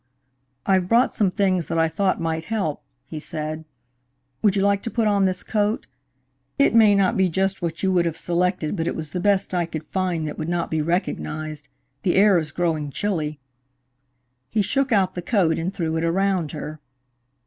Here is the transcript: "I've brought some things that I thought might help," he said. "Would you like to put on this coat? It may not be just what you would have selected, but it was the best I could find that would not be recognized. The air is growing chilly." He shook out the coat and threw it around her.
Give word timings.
"I've 0.65 0.87
brought 0.89 1.13
some 1.13 1.29
things 1.29 1.67
that 1.67 1.77
I 1.77 1.87
thought 1.87 2.19
might 2.19 2.45
help," 2.45 2.81
he 3.05 3.19
said. 3.19 3.65
"Would 4.41 4.55
you 4.55 4.63
like 4.63 4.81
to 4.81 4.89
put 4.89 5.07
on 5.07 5.25
this 5.25 5.43
coat? 5.43 5.85
It 6.57 6.73
may 6.73 6.95
not 6.95 7.15
be 7.15 7.29
just 7.29 7.61
what 7.61 7.83
you 7.83 7.91
would 7.91 8.07
have 8.07 8.17
selected, 8.17 8.75
but 8.75 8.87
it 8.87 8.95
was 8.95 9.11
the 9.11 9.19
best 9.19 9.53
I 9.53 9.67
could 9.67 9.83
find 9.85 10.25
that 10.25 10.39
would 10.39 10.49
not 10.49 10.71
be 10.71 10.81
recognized. 10.81 11.67
The 12.01 12.15
air 12.15 12.39
is 12.39 12.49
growing 12.49 12.89
chilly." 12.89 13.39
He 14.49 14.63
shook 14.63 14.91
out 14.91 15.13
the 15.13 15.21
coat 15.21 15.59
and 15.59 15.71
threw 15.71 15.95
it 15.97 16.03
around 16.03 16.53
her. 16.53 16.79